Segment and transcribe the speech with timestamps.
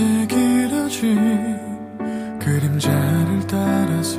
[0.00, 1.58] 어느새 길어진
[2.38, 4.18] 그림자를 따라서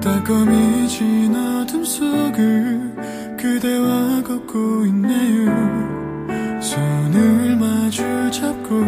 [0.00, 6.60] 따검이진 어둠 속을 그대와 걷고 있네요.
[6.60, 8.80] 손을 마주 잡고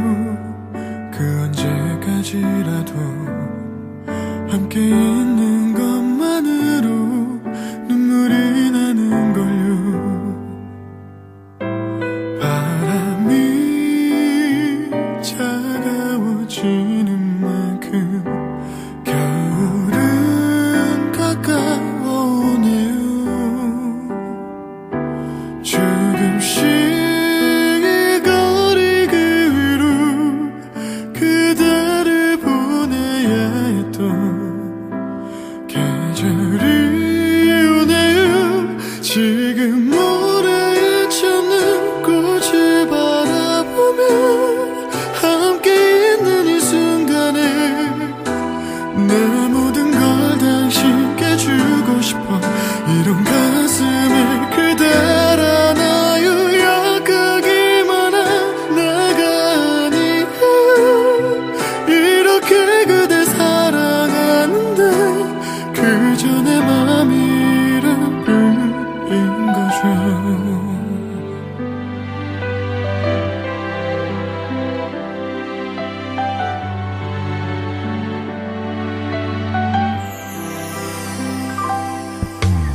[1.13, 2.95] 그 언제까지라도
[4.49, 5.34] 함께 있는
[66.61, 69.83] 내맘 이름 불린 거죠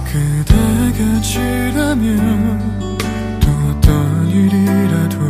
[0.05, 2.97] 그대가 지라면
[3.39, 5.28] 또 어떤 일이라도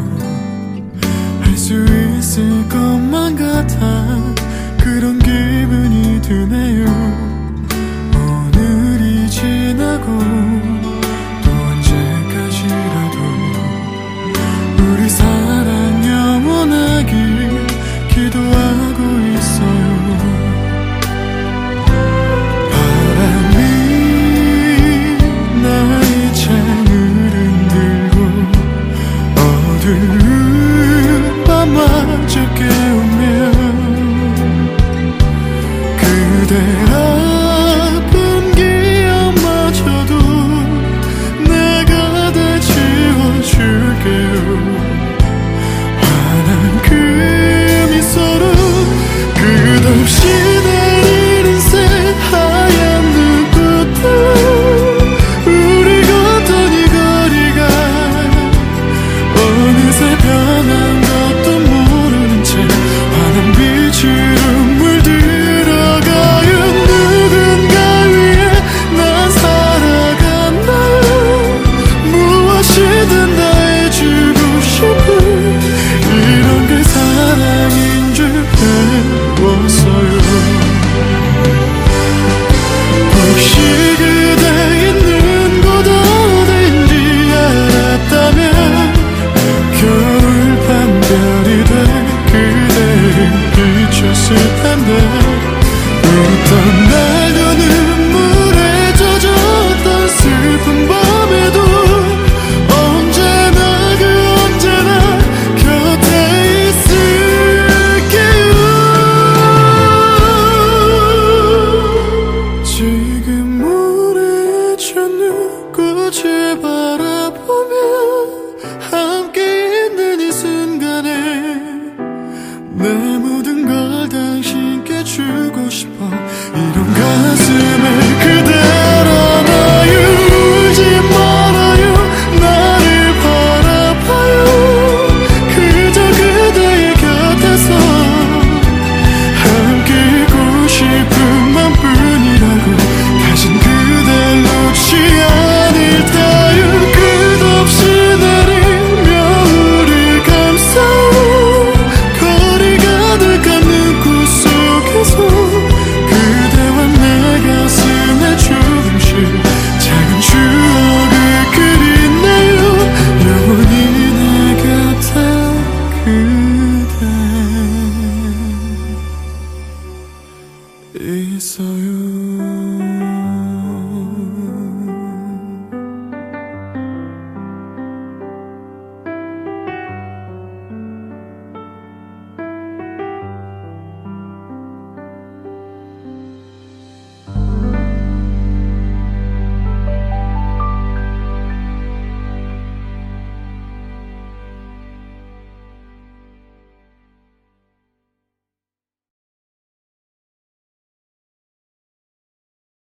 [171.50, 172.39] saw you.